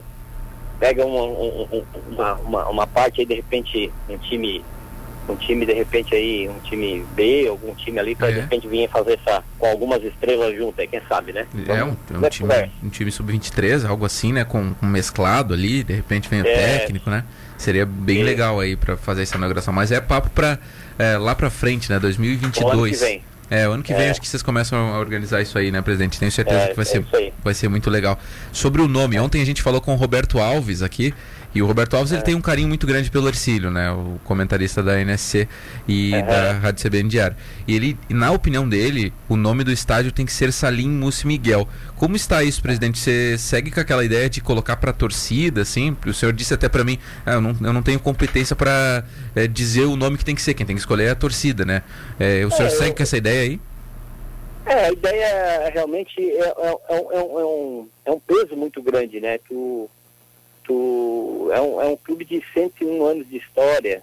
Pega 0.78 1.04
uma, 1.04 1.22
um- 1.22 1.68
um- 1.72 1.84
uma, 2.12 2.34
uma, 2.34 2.68
uma 2.68 2.86
parte 2.86 3.20
aí, 3.20 3.26
de 3.26 3.34
repente, 3.34 3.92
um 4.08 4.18
time. 4.18 4.64
Um 5.26 5.36
time, 5.36 5.64
de 5.64 5.72
repente, 5.72 6.14
aí, 6.14 6.46
um 6.50 6.58
time 6.60 7.02
B, 7.14 7.46
algum 7.48 7.74
time 7.74 7.98
ali, 7.98 8.14
para 8.14 8.28
É. 8.28 8.32
de 8.32 8.40
repente 8.40 8.68
vir 8.68 8.86
fazer 8.90 9.18
essa. 9.24 9.42
com 9.58 9.66
algumas 9.66 10.02
estrelas 10.04 10.54
juntas 10.54 10.80
aí, 10.80 10.86
quem 10.86 11.00
sabe, 11.08 11.32
né? 11.32 11.46
É 11.54 11.56
um, 11.56 11.64
Vamos- 11.64 11.96
é 12.10 12.12
um 12.12 12.20
vamos 12.20 12.28
time, 12.36 12.70
um 12.82 12.88
time 12.90 13.10
sub-23, 13.10 13.86
algo 13.88 14.04
assim, 14.04 14.34
né? 14.34 14.44
Com, 14.44 14.74
com 14.74 14.84
mesclado 14.84 15.54
ali, 15.54 15.82
de 15.82 15.94
repente 15.94 16.28
vem 16.28 16.42
o 16.42 16.46
É. 16.46 16.78
técnico, 16.80 17.08
né? 17.08 17.24
Seria 17.56 17.86
bem 17.86 18.22
legal 18.22 18.60
aí 18.60 18.76
pra 18.76 18.98
fazer 18.98 19.22
essa 19.22 19.38
inauguração. 19.38 19.72
Mas 19.72 19.90
é 19.90 19.98
papo 20.00 20.28
pra 20.28 20.58
é, 20.98 21.16
lá 21.16 21.34
pra 21.34 21.48
frente, 21.48 21.90
né? 21.90 21.98
2022. 21.98 22.62
O 22.62 22.68
ano 22.68 22.84
que 22.90 22.96
vem. 22.96 23.22
É, 23.54 23.64
ano 23.64 23.82
que 23.82 23.92
vem 23.94 24.06
É. 24.06 24.10
acho 24.10 24.20
que 24.20 24.28
vocês 24.28 24.42
começam 24.42 24.78
a 24.94 24.98
organizar 24.98 25.40
isso 25.42 25.56
aí, 25.58 25.70
né, 25.70 25.80
presidente? 25.82 26.18
Tenho 26.18 26.32
certeza 26.32 26.58
É, 26.60 26.68
que 26.68 26.74
vai 26.76 26.82
é 26.84 26.86
ser, 26.88 27.04
vai 27.42 27.54
ser 27.54 27.68
muito 27.68 27.88
legal. 27.90 28.18
Sobre 28.52 28.80
o 28.82 28.88
nome, 28.88 29.18
ontem 29.18 29.40
a 29.42 29.46
gente 29.46 29.62
falou 29.62 29.80
com 29.80 29.92
o 29.92 29.96
Roberto 29.96 30.38
Alves 30.38 30.82
aqui, 30.82 31.14
e 31.54 31.62
o 31.62 31.66
Roberto 31.66 31.94
Alves 31.94 32.10
ele 32.10 32.20
É. 32.20 32.24
tem 32.24 32.34
um 32.34 32.40
carinho 32.40 32.66
muito 32.66 32.84
grande 32.84 33.08
pelo 33.12 33.28
Ercílio, 33.28 33.70
né? 33.70 33.88
O 33.92 34.18
comentarista 34.24 34.82
da 34.82 34.98
NSC 35.00 35.46
e 35.86 36.10
da 36.10 36.54
Rádio 36.54 36.82
CBN 36.82 37.08
Diário. 37.08 37.36
E 37.68 37.76
ele, 37.76 37.96
na 38.08 38.32
opinião 38.32 38.68
dele, 38.68 39.12
o 39.28 39.36
nome 39.36 39.62
do 39.62 39.70
estádio 39.70 40.10
tem 40.10 40.26
que 40.26 40.32
ser 40.32 40.52
Salim 40.52 40.88
Mussi 40.90 41.28
Miguel. 41.28 41.68
Como 41.94 42.16
está 42.16 42.42
isso, 42.42 42.60
presidente? 42.60 42.98
Você 42.98 43.36
segue 43.38 43.70
com 43.70 43.78
aquela 43.78 44.04
ideia 44.04 44.28
de 44.28 44.40
colocar 44.40 44.74
para 44.76 44.92
torcida, 44.92 45.62
assim? 45.62 45.96
O 46.04 46.12
senhor 46.12 46.32
disse 46.32 46.52
até 46.52 46.68
para 46.68 46.82
mim, 46.82 46.98
ah, 47.24 47.34
eu, 47.34 47.40
não, 47.40 47.56
eu 47.62 47.72
não 47.72 47.82
tenho 47.82 48.00
competência 48.00 48.56
para 48.56 49.04
dizer 49.52 49.82
o 49.84 49.94
nome 49.94 50.18
que 50.18 50.24
tem 50.24 50.34
que 50.34 50.42
ser, 50.42 50.54
quem 50.54 50.66
tem 50.66 50.74
que 50.74 50.80
escolher 50.80 51.04
é 51.04 51.10
a 51.10 51.14
torcida, 51.14 51.64
né? 51.64 51.82
É, 52.18 52.44
o 52.44 52.50
senhor 52.50 52.66
É, 52.66 52.70
segue 52.70 52.90
eu- 52.90 52.94
com 52.96 53.02
essa 53.04 53.16
ideia 53.16 53.43
aí? 53.44 53.60
É, 54.66 54.86
a 54.86 54.92
ideia 54.92 55.68
realmente 55.70 56.20
é, 56.20 56.40
é- 56.40 56.78
é 56.88 56.94
um, 57.00 57.12
é 57.12 57.16
é 57.16 57.44
um- 57.44 57.88
é 58.06 58.10
um 58.12 58.20
peso 58.20 58.56
muito 58.56 58.80
grande, 58.82 59.20
né? 59.20 59.38
Tu, 59.46 59.88
tu, 60.64 61.50
é, 61.52 61.60
um, 61.60 61.82
é 61.82 61.86
um 61.86 61.96
clube 61.96 62.24
de 62.24 62.42
101 62.54 63.04
anos 63.04 63.28
de 63.28 63.36
história 63.36 64.02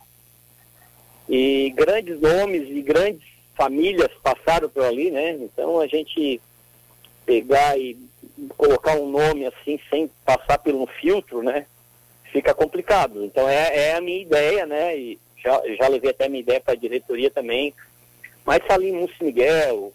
e 1.28 1.72
grandes 1.76 2.20
nomes 2.20 2.70
e 2.70 2.82
grandes 2.82 3.28
famílias 3.56 4.12
passaram 4.22 4.70
por 4.70 4.84
ali, 4.84 5.10
né? 5.12 5.32
Então 5.42 5.80
a 5.80 5.88
gente 5.88 6.40
pegar 7.26 7.78
e 7.80 7.98
colocar 8.58 8.96
um 8.96 9.10
nome 9.10 9.46
assim 9.46 9.80
sem 9.90 10.10
passar 10.26 10.58
por 10.60 10.74
um 10.74 10.86
filtro, 10.88 11.42
né? 11.44 11.66
Fica 12.32 12.54
complicado. 12.54 13.24
Então 13.26 13.48
é, 13.48 13.90
é 13.90 13.96
a 13.96 14.02
minha 14.02 14.22
ideia, 14.22 14.66
né? 14.66 14.98
E 14.98 15.20
já, 15.44 15.62
já 15.80 15.88
levei 15.88 16.12
até 16.12 16.30
minha 16.30 16.42
ideia 16.42 16.62
para 16.62 16.74
a 16.74 16.78
diretoria 16.78 17.30
também. 17.32 17.74
Mas 18.46 18.66
Salim 18.68 18.94
Mussi 18.94 19.24
Miguel, 19.24 19.94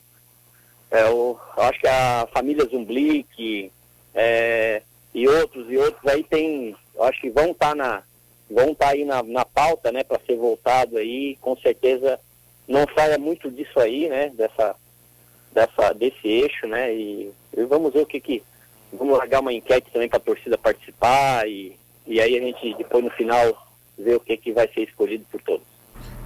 é, 0.90 1.04
o, 1.10 1.38
acho 1.56 1.80
que 1.80 1.86
a 1.86 2.28
família 2.32 2.64
Zumblick 2.64 3.70
é, 4.14 4.82
e 5.14 5.28
outros 5.28 5.70
e 5.70 5.76
outros 5.76 6.06
aí 6.06 6.22
tem, 6.24 6.76
acho 7.00 7.20
que 7.20 7.30
vão 7.30 7.50
estar 7.50 7.74
na 7.74 8.02
vão 8.48 8.70
estar 8.70 8.90
aí 8.90 9.04
na, 9.04 9.22
na 9.24 9.44
pauta, 9.44 9.90
né, 9.90 10.04
para 10.04 10.20
ser 10.20 10.36
voltado 10.36 10.96
aí, 10.98 11.36
com 11.40 11.56
certeza 11.56 12.20
não 12.68 12.86
saia 12.94 13.18
muito 13.18 13.50
disso 13.50 13.78
aí, 13.80 14.08
né, 14.08 14.30
dessa 14.34 14.76
dessa 15.52 15.92
desse 15.92 16.28
eixo, 16.28 16.66
né, 16.66 16.94
e, 16.94 17.32
e 17.56 17.64
vamos 17.64 17.92
ver 17.92 18.00
o 18.00 18.06
que 18.06 18.20
que 18.20 18.42
vamos 18.92 19.18
largar 19.18 19.40
uma 19.40 19.52
enquete 19.52 19.90
também 19.90 20.08
para 20.08 20.18
a 20.18 20.20
torcida 20.20 20.56
participar 20.56 21.48
e 21.48 21.76
e 22.06 22.20
aí 22.20 22.38
a 22.38 22.40
gente 22.40 22.74
depois 22.74 23.02
no 23.02 23.10
final 23.10 23.66
ver 23.98 24.14
o 24.14 24.20
que 24.20 24.36
que 24.36 24.52
vai 24.52 24.68
ser 24.68 24.82
escolhido 24.82 25.24
por 25.30 25.42
todos. 25.42 25.75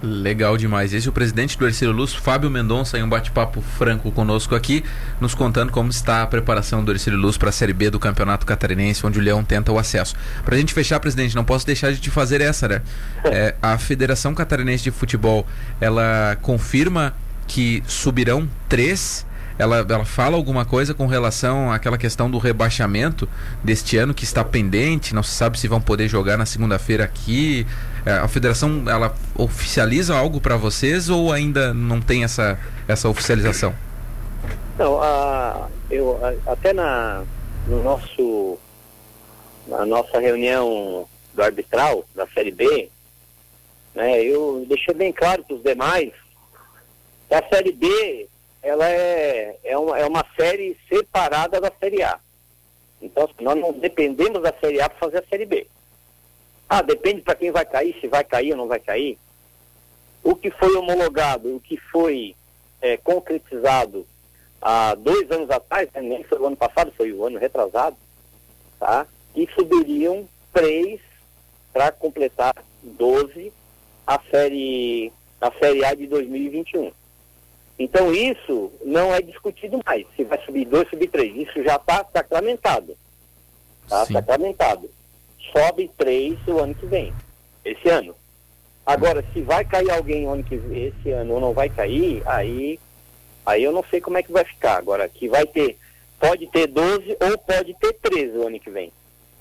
Legal 0.03 0.57
demais. 0.57 0.93
Esse 0.93 1.07
é 1.07 1.09
o 1.09 1.13
presidente 1.13 1.55
do 1.57 1.65
Ercílio 1.67 1.93
Luz, 1.93 2.11
Fábio 2.11 2.49
Mendonça, 2.49 2.97
em 2.97 3.03
um 3.03 3.09
bate-papo 3.09 3.61
franco 3.61 4.11
conosco 4.11 4.55
aqui, 4.55 4.83
nos 5.19 5.35
contando 5.35 5.71
como 5.71 5.91
está 5.91 6.23
a 6.23 6.27
preparação 6.27 6.83
do 6.83 6.91
Ercílio 6.91 7.19
Luz 7.19 7.37
para 7.37 7.49
a 7.49 7.51
Série 7.51 7.71
B 7.71 7.91
do 7.91 7.99
Campeonato 7.99 8.43
Catarinense, 8.43 9.05
onde 9.05 9.19
o 9.19 9.21
Leão 9.21 9.43
tenta 9.43 9.71
o 9.71 9.77
acesso. 9.77 10.15
Para 10.43 10.55
a 10.55 10.57
gente 10.57 10.73
fechar, 10.73 10.99
presidente, 10.99 11.35
não 11.35 11.43
posso 11.43 11.67
deixar 11.67 11.91
de 11.91 11.99
te 11.99 12.09
fazer 12.09 12.41
essa, 12.41 12.67
né? 12.67 12.81
É, 13.31 13.55
a 13.61 13.77
Federação 13.77 14.33
Catarinense 14.33 14.83
de 14.83 14.91
Futebol, 14.91 15.45
ela 15.79 16.37
confirma 16.41 17.13
que 17.47 17.83
subirão 17.85 18.49
três 18.67 19.25
ela, 19.61 19.85
ela 19.87 20.03
fala 20.05 20.35
alguma 20.35 20.65
coisa 20.65 20.93
com 20.93 21.05
relação 21.05 21.71
àquela 21.71 21.97
questão 21.97 22.29
do 22.31 22.39
rebaixamento 22.39 23.29
deste 23.63 23.95
ano 23.95 24.11
que 24.13 24.23
está 24.23 24.43
pendente, 24.43 25.13
não 25.13 25.21
se 25.21 25.31
sabe 25.35 25.59
se 25.59 25.67
vão 25.67 25.79
poder 25.79 26.07
jogar 26.07 26.35
na 26.35 26.45
segunda-feira 26.47 27.03
aqui. 27.03 27.67
É, 28.05 28.13
A 28.13 28.27
federação 28.27 28.83
ela 28.87 29.13
oficializa 29.35 30.17
algo 30.17 30.41
para 30.41 30.57
vocês 30.57 31.09
ou 31.09 31.31
ainda 31.31 31.73
não 31.75 32.01
tem 32.01 32.23
essa, 32.23 32.59
essa 32.87 33.07
oficialização? 33.07 33.75
Não, 34.79 34.99
a, 35.01 35.67
eu, 35.91 36.19
a- 36.25 36.53
até 36.53 36.73
na, 36.73 37.23
no 37.67 37.83
nosso, 37.83 38.57
na 39.67 39.85
nossa 39.85 40.19
reunião 40.19 41.05
do 41.35 41.43
arbitral 41.43 42.03
da 42.15 42.25
Série 42.33 42.51
B, 42.51 42.89
né, 43.93 44.23
eu 44.23 44.65
deixei 44.67 44.95
bem 44.95 45.13
claro 45.13 45.43
para 45.43 45.55
os 45.55 45.61
demais 45.61 46.11
que 47.29 47.35
a 47.35 47.43
Série 47.47 47.71
B 47.73 48.27
ela 48.61 48.87
é, 48.89 49.57
é, 49.63 49.77
uma, 49.77 49.97
é 49.97 50.05
uma 50.05 50.25
série 50.35 50.77
separada 50.87 51.59
da 51.59 51.71
Série 51.79 52.03
A. 52.03 52.19
Então, 53.01 53.23
assim, 53.23 53.43
nós 53.43 53.57
não 53.57 53.73
dependemos 53.73 54.41
da 54.41 54.53
Série 54.53 54.79
A 54.79 54.89
para 54.89 54.99
fazer 54.99 55.19
a 55.19 55.27
Série 55.27 55.45
B. 55.45 55.67
Ah, 56.69 56.81
depende 56.81 57.21
para 57.21 57.35
quem 57.35 57.51
vai 57.51 57.65
cair, 57.65 57.95
se 57.99 58.07
vai 58.07 58.23
cair 58.23 58.51
ou 58.51 58.57
não 58.57 58.67
vai 58.67 58.79
cair. 58.79 59.17
O 60.23 60.35
que 60.35 60.51
foi 60.51 60.75
homologado, 60.75 61.55
o 61.55 61.59
que 61.59 61.77
foi 61.77 62.35
é, 62.81 62.95
concretizado 62.97 64.05
há 64.61 64.93
dois 64.95 65.29
anos 65.31 65.49
atrás, 65.49 65.89
né, 65.93 66.01
nem 66.01 66.23
foi 66.23 66.39
o 66.39 66.45
ano 66.45 66.55
passado, 66.55 66.93
foi 66.95 67.11
o 67.11 67.25
ano 67.25 67.39
retrasado, 67.39 67.97
tá? 68.79 69.07
E 69.35 69.49
subiriam 69.55 70.27
três 70.53 71.01
para 71.73 71.91
completar 71.91 72.53
12 72.83 73.51
a 74.05 74.19
série, 74.29 75.11
a 75.39 75.51
série 75.53 75.83
A 75.83 75.93
de 75.95 76.05
2021. 76.07 76.91
Então 77.81 78.13
isso 78.13 78.71
não 78.85 79.11
é 79.13 79.21
discutido 79.21 79.79
mais, 79.83 80.05
se 80.15 80.23
vai 80.23 80.39
subir 80.45 80.65
dois, 80.65 80.87
subir 80.89 81.07
três. 81.07 81.35
Isso 81.35 81.63
já 81.63 81.77
está 81.77 82.05
sacramentado. 82.13 82.95
Está 83.83 84.05
sacramentado. 84.05 84.87
Sobe 85.51 85.89
três 85.97 86.37
o 86.47 86.59
ano 86.59 86.75
que 86.75 86.85
vem, 86.85 87.11
esse 87.65 87.89
ano. 87.89 88.13
Agora, 88.85 89.23
se 89.33 89.41
vai 89.41 89.65
cair 89.65 89.89
alguém 89.89 90.27
ano 90.27 90.43
que, 90.43 90.55
esse 90.55 91.09
ano 91.11 91.33
ou 91.33 91.39
não 91.39 91.53
vai 91.53 91.69
cair, 91.69 92.21
aí, 92.27 92.79
aí 93.45 93.63
eu 93.63 93.71
não 93.71 93.83
sei 93.89 93.99
como 93.99 94.17
é 94.17 94.23
que 94.23 94.31
vai 94.31 94.43
ficar. 94.43 94.77
Agora, 94.77 95.09
que 95.09 95.27
vai 95.27 95.45
ter, 95.47 95.77
pode 96.19 96.45
ter 96.47 96.67
12 96.67 97.17
ou 97.19 97.37
pode 97.39 97.73
ter 97.79 97.93
13 97.93 98.37
o 98.37 98.47
ano 98.47 98.59
que 98.59 98.69
vem. 98.69 98.91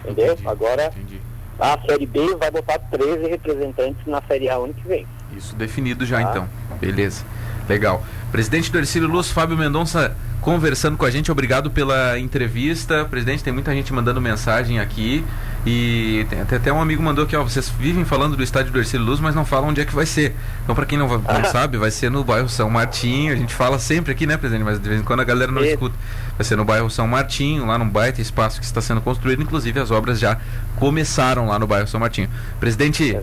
Entendeu? 0.01 0.33
Entendi, 0.33 0.49
Agora, 0.49 0.87
entendi. 0.87 1.21
a 1.59 1.79
Série 1.87 2.07
B 2.07 2.35
vai 2.37 2.51
botar 2.51 2.79
13 2.79 3.29
representantes 3.29 4.07
na 4.07 4.23
Série 4.23 4.49
A 4.49 4.57
ano 4.57 4.73
que 4.73 4.87
vem. 4.89 5.07
Isso 5.37 5.55
definido 5.55 6.07
já 6.07 6.23
Tá. 6.23 6.31
então. 6.31 6.49
Beleza. 6.79 7.25
Legal. 7.69 8.03
Presidente 8.31 8.71
do 8.71 8.79
Ercílio 8.79 9.09
Luz, 9.09 9.31
Fábio 9.31 9.57
Mendonça, 9.57 10.17
conversando 10.41 10.97
com 10.97 11.05
a 11.05 11.11
gente. 11.11 11.33
Obrigado 11.33 11.71
pela 11.71 12.19
entrevista. 12.19 13.05
Presidente, 13.05 13.43
tem 13.43 13.53
muita 13.53 13.73
gente 13.75 13.93
mandando 13.93 14.21
mensagem 14.21 14.79
aqui. 14.79 15.25
E 15.67 16.27
tem 16.31 16.41
até, 16.41 16.73
um 16.73 16.81
amigo 16.81 17.03
mandou 17.03 17.25
aqui, 17.25 17.37
ó. 17.37 17.43
Vocês 17.43 17.69
vivem 17.69 18.05
falando 18.05 18.35
do 18.35 18.43
estádio 18.43 18.73
do 18.73 18.79
Ercílio 18.79 19.05
Luz, 19.05 19.21
mas 19.21 19.35
não 19.35 19.45
falam 19.45 19.69
onde 19.69 19.81
é 19.81 19.85
que 19.85 19.95
vai 19.95 20.07
ser. 20.07 20.35
Então, 20.63 20.75
para 20.75 20.87
quem 20.87 20.97
não, 20.97 21.07
não 21.21 21.45
sabe, 21.45 21.77
vai 21.77 21.91
ser 21.91 22.11
no 22.11 22.25
bairro 22.25 22.49
São 22.49 22.71
Martinho. 22.71 23.33
A 23.33 23.37
gente 23.37 23.53
fala 23.55 23.79
sempre 23.79 24.13
aqui, 24.13 24.27
né, 24.27 24.39
presidente? 24.39 24.65
Mas 24.65 24.81
de 24.81 24.89
vez 24.89 25.01
em 25.03 25.05
quando 25.05 25.21
a 25.21 25.25
galera 25.25 25.53
não 25.53 25.61
Isso. 25.61 25.73
escuta. 25.73 25.95
Vai 26.37 26.45
ser 26.47 26.57
no 26.57 26.65
bairro 26.65 26.89
São 26.89 27.07
Martinho, 27.07 27.67
lá 27.67 27.77
num 27.77 27.89
baita 27.89 28.23
espaço 28.23 28.59
que 28.59 28.65
está 28.65 28.81
sendo 28.81 29.03
construído. 29.03 29.43
Inclusive, 29.43 29.79
as 29.79 29.91
obras 29.91 30.19
já 30.19 30.39
começaram 30.77 31.47
lá 31.47 31.59
no 31.59 31.67
bairro 31.67 31.87
São 31.87 32.01
Martinho. 32.01 32.31
Presidente, 32.59 33.15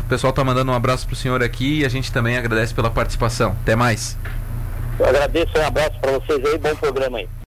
o 0.00 0.04
pessoal 0.04 0.32
tá 0.32 0.42
mandando 0.42 0.72
um 0.72 0.74
abraço 0.74 1.06
pro 1.06 1.14
senhor 1.14 1.42
aqui 1.42 1.80
e 1.80 1.84
a 1.84 1.90
gente 1.90 2.10
também 2.10 2.38
agradece 2.38 2.72
pela 2.72 2.88
participação. 2.88 3.54
Até 3.62 3.76
mais. 3.76 4.16
Eu 4.98 5.04
agradeço, 5.04 5.52
um 5.58 5.66
abraço 5.66 6.00
para 6.00 6.12
vocês 6.12 6.42
aí, 6.42 6.56
bom 6.56 6.74
programa 6.76 7.18
aí. 7.18 7.28